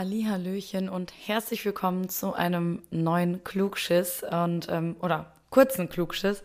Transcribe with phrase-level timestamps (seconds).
[0.00, 6.42] Hallöchen und herzlich willkommen zu einem neuen Klugschiss und ähm, oder kurzen Klugschiss.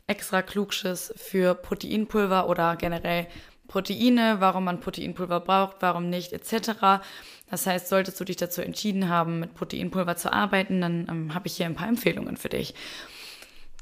[0.06, 3.26] extra Klugschiss für Proteinpulver oder generell
[3.66, 7.02] Proteine, warum man Proteinpulver braucht, warum nicht, etc.
[7.50, 11.48] Das heißt, solltest du dich dazu entschieden haben, mit Proteinpulver zu arbeiten, dann ähm, habe
[11.48, 12.74] ich hier ein paar Empfehlungen für dich.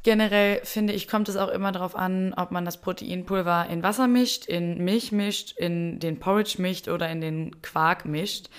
[0.05, 4.07] Generell finde ich, kommt es auch immer darauf an, ob man das Proteinpulver in Wasser
[4.07, 8.51] mischt, in Milch mischt, in den Porridge mischt oder in den Quark mischt.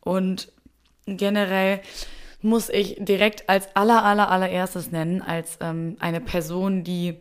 [0.00, 0.52] Und
[1.06, 1.80] generell
[2.42, 7.16] muss ich direkt als aller, aller, allererstes nennen, als ähm, eine Person, die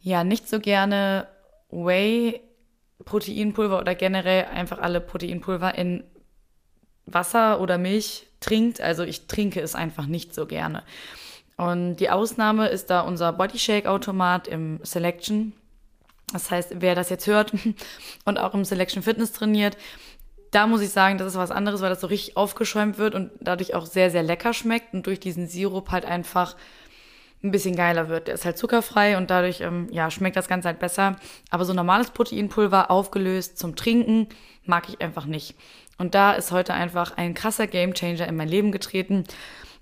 [0.00, 1.26] ja nicht so gerne
[1.70, 2.40] Whey
[3.04, 6.04] Proteinpulver oder generell einfach alle Proteinpulver in
[7.06, 8.80] Wasser oder Milch trinkt.
[8.80, 10.84] Also ich trinke es einfach nicht so gerne.
[11.56, 15.52] Und die Ausnahme ist da unser Bodyshake-Automat im Selection.
[16.32, 17.52] Das heißt, wer das jetzt hört
[18.24, 19.76] und auch im Selection Fitness trainiert,
[20.50, 23.32] da muss ich sagen, das ist was anderes, weil das so richtig aufgeschäumt wird und
[23.40, 26.56] dadurch auch sehr, sehr lecker schmeckt und durch diesen Sirup halt einfach
[27.42, 28.28] ein bisschen geiler wird.
[28.28, 31.16] Der ist halt zuckerfrei und dadurch ähm, ja, schmeckt das Ganze halt besser.
[31.50, 34.28] Aber so normales Proteinpulver aufgelöst zum Trinken
[34.64, 35.56] mag ich einfach nicht.
[35.98, 39.24] Und da ist heute einfach ein krasser Gamechanger in mein Leben getreten.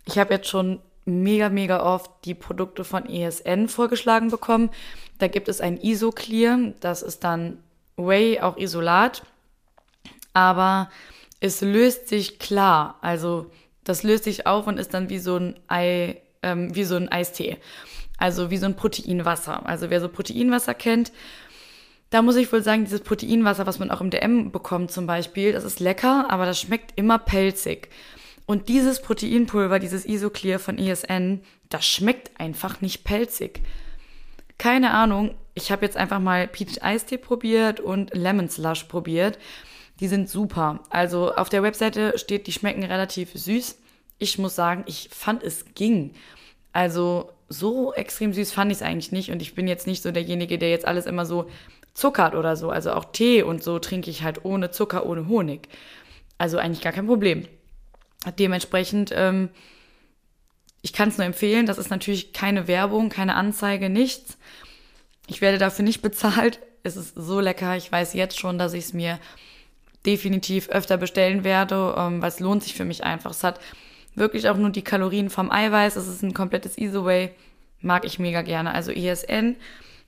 [0.06, 4.70] Ich habe jetzt schon mega, mega oft die Produkte von ESN vorgeschlagen bekommen.
[5.18, 7.58] Da gibt es ein Isoclear, das ist dann
[7.96, 9.22] Whey, auch Isolat,
[10.32, 10.90] aber
[11.40, 12.98] es löst sich klar.
[13.00, 13.50] Also
[13.84, 17.10] das löst sich auf und ist dann wie so ein Ei, ähm, wie so ein
[17.10, 17.58] Eistee.
[18.18, 19.66] Also wie so ein Proteinwasser.
[19.66, 21.12] Also wer so Proteinwasser kennt,
[22.10, 25.52] da muss ich wohl sagen, dieses Proteinwasser, was man auch im DM bekommt zum Beispiel,
[25.52, 27.88] das ist lecker, aber das schmeckt immer pelzig.
[28.46, 33.60] Und dieses Proteinpulver, dieses Isoclear von ESN, das schmeckt einfach nicht pelzig.
[34.58, 39.38] Keine Ahnung, ich habe jetzt einfach mal Peach Eistee probiert und Lemon Slush probiert.
[40.00, 40.80] Die sind super.
[40.90, 43.78] Also auf der Webseite steht, die schmecken relativ süß.
[44.18, 46.14] Ich muss sagen, ich fand es ging.
[46.72, 49.30] Also so extrem süß fand ich es eigentlich nicht.
[49.30, 51.48] Und ich bin jetzt nicht so derjenige, der jetzt alles immer so
[51.94, 52.70] zuckert oder so.
[52.70, 55.68] Also auch Tee und so trinke ich halt ohne Zucker, ohne Honig.
[56.38, 57.46] Also eigentlich gar kein Problem.
[58.38, 59.50] Dementsprechend, ähm,
[60.80, 61.66] ich kann es nur empfehlen.
[61.66, 64.38] Das ist natürlich keine Werbung, keine Anzeige, nichts.
[65.26, 66.60] Ich werde dafür nicht bezahlt.
[66.82, 67.76] Es ist so lecker.
[67.76, 69.18] Ich weiß jetzt schon, dass ich es mir
[70.04, 73.30] definitiv öfter bestellen werde, ähm, weil es lohnt sich für mich einfach.
[73.30, 73.60] Es hat
[74.14, 75.96] wirklich auch nur die Kalorien vom Eiweiß.
[75.96, 77.30] Es ist ein komplettes Isoway.
[77.80, 78.74] Mag ich mega gerne.
[78.74, 79.56] Also ESN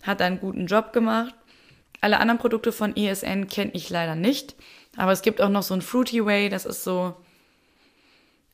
[0.03, 1.35] hat einen guten Job gemacht.
[2.01, 4.55] Alle anderen Produkte von ESN kenne ich leider nicht.
[4.97, 6.49] Aber es gibt auch noch so ein Fruity Way.
[6.51, 7.15] Das ist so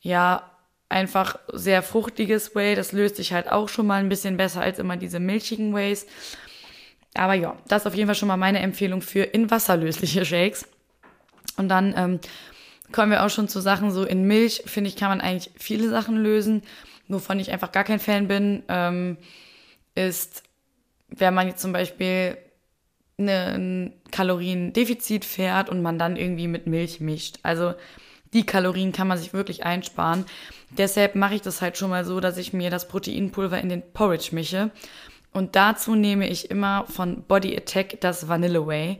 [0.01, 0.51] ja,
[0.89, 2.75] einfach sehr fruchtiges Whey.
[2.75, 5.97] Das löst sich halt auch schon mal ein bisschen besser als immer diese milchigen Whey.
[7.13, 10.25] Aber ja, das ist auf jeden Fall schon mal meine Empfehlung für in Wasser lösliche
[10.25, 10.67] Shakes.
[11.57, 12.19] Und dann ähm,
[12.91, 15.89] kommen wir auch schon zu Sachen so in Milch, finde ich, kann man eigentlich viele
[15.89, 16.63] Sachen lösen.
[17.07, 19.17] Wovon ich einfach gar kein Fan bin, ähm,
[19.95, 20.43] ist,
[21.09, 22.37] wenn man jetzt zum Beispiel
[23.19, 27.39] ein Kaloriendefizit fährt und man dann irgendwie mit Milch mischt.
[27.43, 27.73] Also
[28.33, 30.25] die Kalorien kann man sich wirklich einsparen.
[30.69, 33.83] Deshalb mache ich das halt schon mal so, dass ich mir das Proteinpulver in den
[33.93, 34.71] Porridge mische.
[35.33, 38.99] Und dazu nehme ich immer von Body Attack das Vanille Whey.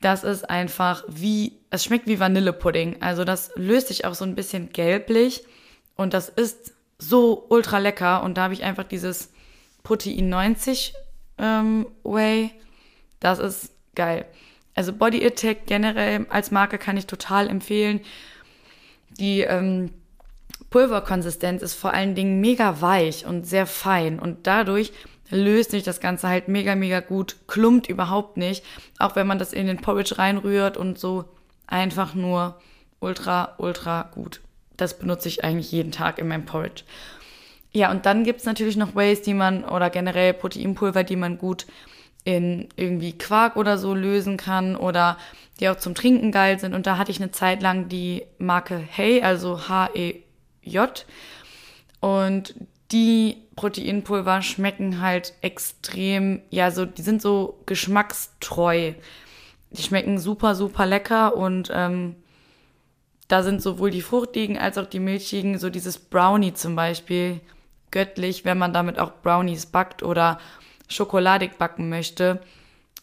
[0.00, 3.00] Das ist einfach wie, es schmeckt wie Vanillepudding.
[3.00, 5.44] Also das löst sich auch so ein bisschen gelblich
[5.96, 8.22] und das ist so ultra lecker.
[8.22, 9.32] Und da habe ich einfach dieses
[9.82, 10.94] Protein 90
[11.38, 12.50] ähm, Whey.
[13.18, 14.26] Das ist geil.
[14.74, 18.00] Also Body Attack generell als Marke kann ich total empfehlen.
[19.18, 19.90] Die ähm,
[20.70, 24.92] Pulverkonsistenz ist vor allen Dingen mega weich und sehr fein und dadurch
[25.30, 28.64] löst sich das Ganze halt mega, mega gut, klumpt überhaupt nicht,
[28.98, 31.24] auch wenn man das in den Porridge reinrührt und so
[31.66, 32.60] einfach nur
[33.00, 34.40] ultra, ultra gut.
[34.76, 36.82] Das benutze ich eigentlich jeden Tag in meinem Porridge.
[37.72, 41.66] Ja, und dann gibt's natürlich noch Ways, die man, oder generell Proteinpulver, die man gut
[42.24, 45.18] in irgendwie Quark oder so lösen kann oder
[45.60, 46.74] die auch zum Trinken geil sind.
[46.74, 51.06] Und da hatte ich eine Zeit lang die Marke Hey, also H-E-J.
[52.00, 52.54] Und
[52.90, 58.94] die Proteinpulver schmecken halt extrem, ja, so, die sind so geschmackstreu.
[59.70, 62.16] Die schmecken super, super lecker und ähm,
[63.28, 67.40] da sind sowohl die fruchtigen als auch die milchigen, so dieses Brownie zum Beispiel,
[67.90, 70.38] göttlich, wenn man damit auch Brownies backt oder
[70.88, 72.40] schokoladig backen möchte.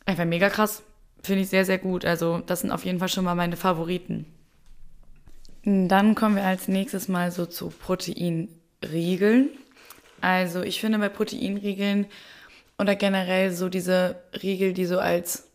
[0.06, 0.83] Einfach mega krass.
[1.24, 2.06] Finde ich sehr, sehr gut.
[2.06, 4.25] Also das sind auf jeden Fall schon mal meine Favoriten.
[5.63, 9.50] Dann kommen wir als nächstes mal so zu Proteinriegeln.
[10.19, 12.07] Also ich finde bei Proteinriegeln
[12.80, 15.48] oder generell so diese Riegel, die so als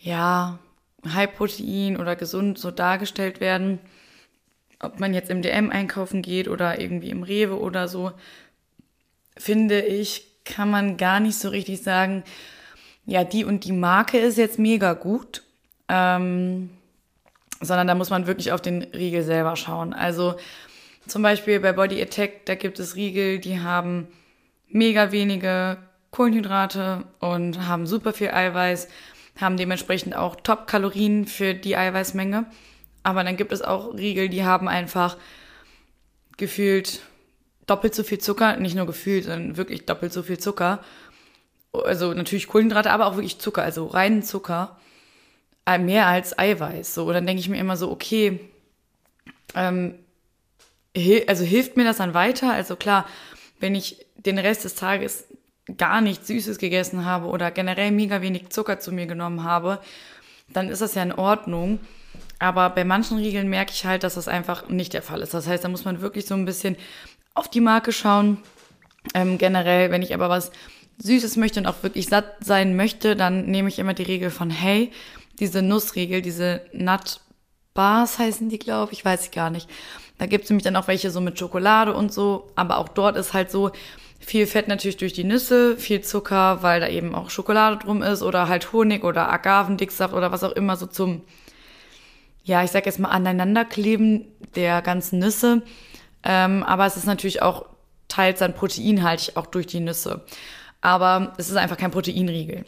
[0.00, 0.58] ja
[1.06, 3.78] High Protein oder gesund so dargestellt werden,
[4.80, 8.12] ob man jetzt im DM einkaufen geht oder irgendwie im Rewe oder so,
[9.36, 12.24] finde ich, kann man gar nicht so richtig sagen,
[13.04, 15.42] ja, die und die Marke ist jetzt mega gut,
[15.88, 16.70] ähm,
[17.60, 19.92] sondern da muss man wirklich auf den Riegel selber schauen.
[19.92, 20.36] Also
[21.06, 24.08] zum Beispiel bei Body Attack, da gibt es Riegel, die haben
[24.68, 25.78] mega wenige
[26.10, 28.88] Kohlenhydrate und haben super viel Eiweiß,
[29.40, 32.46] haben dementsprechend auch Top-Kalorien für die Eiweißmenge.
[33.02, 35.16] Aber dann gibt es auch Riegel, die haben einfach
[36.36, 37.02] gefühlt
[37.66, 40.82] doppelt so viel Zucker, nicht nur gefühlt, sondern wirklich doppelt so viel Zucker.
[41.72, 44.78] Also natürlich Kohlenhydrate, aber auch wirklich Zucker, also reinen Zucker.
[45.66, 46.94] Äh, mehr als Eiweiß.
[46.94, 48.38] So, und dann denke ich mir immer so, okay,
[49.54, 49.94] ähm,
[51.26, 52.52] also hilft mir das dann weiter?
[52.52, 53.04] Also klar,
[53.58, 55.24] wenn ich den Rest des Tages
[55.76, 59.80] gar nichts Süßes gegessen habe oder generell mega wenig Zucker zu mir genommen habe,
[60.48, 61.80] dann ist das ja in Ordnung.
[62.38, 65.34] Aber bei manchen Riegeln merke ich halt, dass das einfach nicht der Fall ist.
[65.34, 66.76] Das heißt, da muss man wirklich so ein bisschen
[67.36, 68.38] auf die Marke schauen.
[69.14, 70.50] Ähm, generell, wenn ich aber was
[70.98, 74.50] Süßes möchte und auch wirklich satt sein möchte, dann nehme ich immer die Regel von
[74.50, 74.90] Hey,
[75.38, 77.20] diese Nussriegel, diese Nut
[77.74, 79.68] Bars heißen die, glaube ich, weiß ich gar nicht.
[80.18, 83.16] Da gibt es nämlich dann auch welche so mit Schokolade und so, aber auch dort
[83.16, 83.70] ist halt so
[84.18, 88.22] viel Fett natürlich durch die Nüsse, viel Zucker, weil da eben auch Schokolade drum ist
[88.22, 91.20] oder halt Honig oder Agavendicksaft oder was auch immer so zum,
[92.42, 94.24] ja, ich sag jetzt mal aneinanderkleben
[94.54, 95.62] der ganzen Nüsse.
[96.28, 97.66] Ähm, aber es ist natürlich auch
[98.08, 100.24] teils dann proteinhaltig auch durch die Nüsse.
[100.80, 102.64] Aber es ist einfach kein Proteinriegel.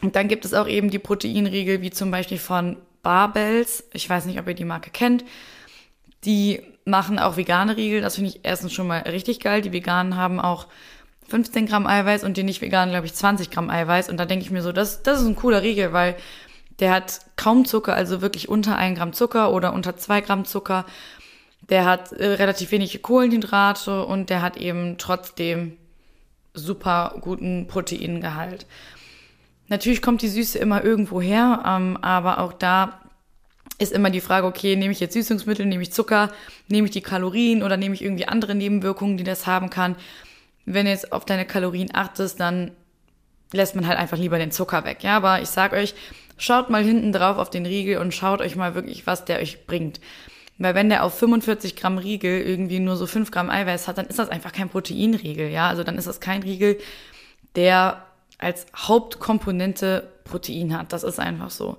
[0.00, 3.84] Und dann gibt es auch eben die Proteinriegel, wie zum Beispiel von Barbells.
[3.92, 5.24] Ich weiß nicht, ob ihr die Marke kennt.
[6.24, 8.00] Die machen auch vegane Riegel.
[8.00, 9.60] Das finde ich erstens schon mal richtig geil.
[9.60, 10.68] Die Veganen haben auch
[11.28, 14.08] 15 Gramm Eiweiß und die nicht veganen, glaube ich, 20 Gramm Eiweiß.
[14.08, 16.16] Und da denke ich mir so, das, das ist ein cooler Riegel, weil
[16.78, 20.86] der hat kaum Zucker, also wirklich unter 1 Gramm Zucker oder unter 2 Gramm Zucker.
[21.62, 25.76] Der hat äh, relativ wenig Kohlenhydrate und der hat eben trotzdem
[26.54, 28.66] super guten Proteingehalt.
[29.68, 33.00] Natürlich kommt die Süße immer irgendwo her, ähm, aber auch da
[33.78, 36.32] ist immer die Frage, okay, nehme ich jetzt Süßungsmittel, nehme ich Zucker,
[36.68, 39.94] nehme ich die Kalorien oder nehme ich irgendwie andere Nebenwirkungen, die das haben kann.
[40.64, 42.72] Wenn du jetzt auf deine Kalorien achtest, dann
[43.52, 45.02] lässt man halt einfach lieber den Zucker weg.
[45.02, 45.94] Ja, aber ich sag euch,
[46.36, 49.66] schaut mal hinten drauf auf den Riegel und schaut euch mal wirklich, was der euch
[49.66, 50.00] bringt.
[50.58, 54.06] Weil wenn der auf 45 Gramm Riegel irgendwie nur so 5 Gramm Eiweiß hat, dann
[54.06, 55.68] ist das einfach kein Proteinriegel, ja.
[55.68, 56.78] Also dann ist das kein Riegel,
[57.54, 58.02] der
[58.38, 60.92] als Hauptkomponente Protein hat.
[60.92, 61.78] Das ist einfach so.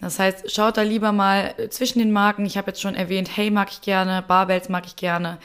[0.00, 2.46] Das heißt, schaut da lieber mal zwischen den Marken.
[2.46, 5.38] Ich habe jetzt schon erwähnt, Hey mag ich gerne, Barbells mag ich gerne.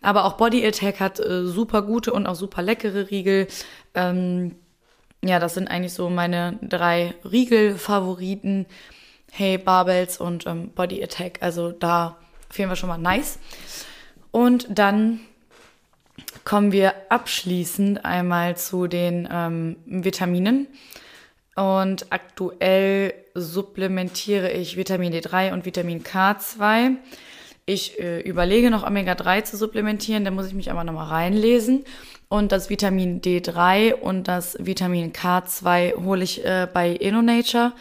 [0.00, 3.48] Aber auch Body Attack hat äh, super gute und auch super leckere Riegel.
[3.94, 4.54] Ähm,
[5.22, 8.66] ja, das sind eigentlich so meine drei Riegel-Favoriten.
[9.30, 11.38] Hey, Barbells und ähm, Body Attack.
[11.40, 12.16] Also da
[12.50, 13.38] fehlen wir schon mal nice.
[14.30, 15.20] Und dann
[16.44, 20.66] kommen wir abschließend einmal zu den ähm, Vitaminen.
[21.56, 26.96] Und aktuell supplementiere ich Vitamin D3 und Vitamin K2.
[27.66, 31.84] Ich äh, überlege noch Omega-3 zu supplementieren, da muss ich mich aber nochmal reinlesen.
[32.28, 37.72] Und das Vitamin D3 und das Vitamin K2 hole ich äh, bei InnoNature.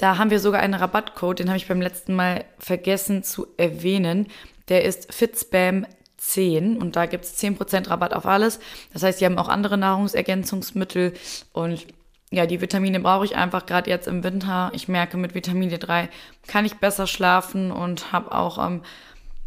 [0.00, 4.28] Da haben wir sogar einen Rabattcode, den habe ich beim letzten Mal vergessen zu erwähnen.
[4.70, 5.84] Der ist Fitspam
[6.16, 8.60] 10 und da gibt es 10% Rabatt auf alles.
[8.94, 11.12] Das heißt, die haben auch andere Nahrungsergänzungsmittel
[11.52, 11.86] und
[12.30, 14.70] ja, die Vitamine brauche ich einfach gerade jetzt im Winter.
[14.72, 16.08] Ich merke, mit Vitamin D3
[16.46, 18.80] kann ich besser schlafen und habe auch ähm,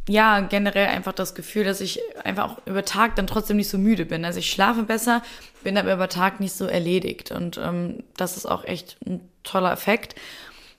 [0.08, 3.78] ja generell einfach das Gefühl, dass ich einfach auch über Tag dann trotzdem nicht so
[3.78, 4.26] müde bin.
[4.26, 5.22] Also ich schlafe besser,
[5.64, 9.72] bin aber über Tag nicht so erledigt und ähm, das ist auch echt ein toller
[9.72, 10.16] Effekt.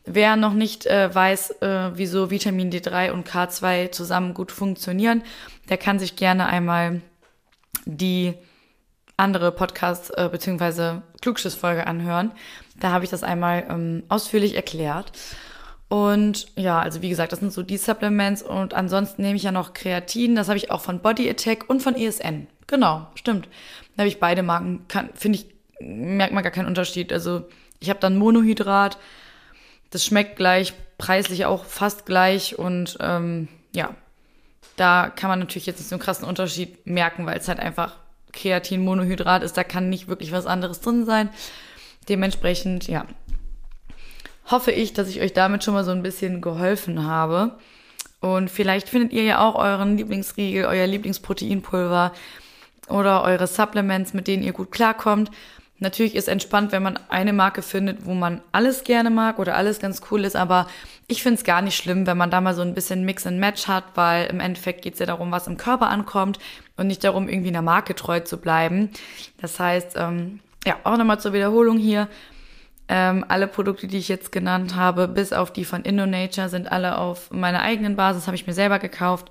[0.06, 5.22] Wer noch nicht äh, weiß, äh, wieso Vitamin D3 und K2 zusammen gut funktionieren,
[5.70, 7.00] der kann sich gerne einmal
[7.86, 8.34] die
[9.16, 11.00] andere Podcast- äh, bzw.
[11.22, 12.32] Klugschiss-Folge anhören.
[12.78, 15.12] Da habe ich das einmal ähm, ausführlich erklärt.
[15.94, 18.42] Und ja, also wie gesagt, das sind so die Supplements.
[18.42, 20.34] Und ansonsten nehme ich ja noch Kreatin.
[20.34, 22.48] Das habe ich auch von Body Attack und von ESN.
[22.66, 23.48] Genau, stimmt.
[23.94, 24.84] Da habe ich beide Marken.
[25.14, 25.46] Finde ich,
[25.78, 27.12] merkt man gar keinen Unterschied.
[27.12, 27.44] Also
[27.78, 28.98] ich habe dann Monohydrat
[29.90, 33.94] Das schmeckt gleich, preislich auch fast gleich und ähm, ja,
[34.74, 37.94] da kann man natürlich jetzt nicht so einen krassen Unterschied merken, weil es halt einfach
[38.32, 39.56] Kreatinmonohydrat ist.
[39.56, 41.28] Da kann nicht wirklich was anderes drin sein.
[42.08, 43.06] Dementsprechend, ja,
[44.50, 47.52] hoffe ich, dass ich euch damit schon mal so ein bisschen geholfen habe.
[48.20, 52.12] Und vielleicht findet ihr ja auch euren Lieblingsriegel, euer Lieblingsproteinpulver
[52.88, 55.30] oder eure Supplements, mit denen ihr gut klarkommt.
[55.78, 59.80] Natürlich ist entspannt, wenn man eine Marke findet, wo man alles gerne mag oder alles
[59.80, 60.68] ganz cool ist, aber
[61.08, 63.38] ich finde es gar nicht schlimm, wenn man da mal so ein bisschen Mix and
[63.38, 66.38] Match hat, weil im Endeffekt geht es ja darum, was im Körper ankommt
[66.76, 68.90] und nicht darum, irgendwie einer Marke treu zu bleiben.
[69.40, 72.08] Das heißt, ähm, ja, auch nochmal zur Wiederholung hier.
[72.86, 76.98] Ähm, alle Produkte, die ich jetzt genannt habe, bis auf die von InnoNature, sind alle
[76.98, 79.30] auf meiner eigenen Basis, habe ich mir selber gekauft.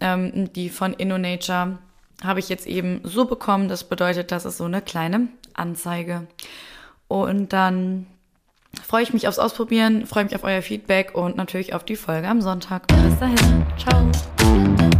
[0.00, 1.78] Ähm, die von InnoNature
[2.24, 3.68] habe ich jetzt eben so bekommen.
[3.68, 6.26] Das bedeutet, das ist so eine kleine Anzeige.
[7.08, 8.06] Und dann
[8.86, 12.28] freue ich mich aufs Ausprobieren, freue mich auf euer Feedback und natürlich auf die Folge
[12.28, 12.86] am Sonntag.
[12.88, 13.66] Bis dahin.
[13.78, 14.99] Ciao.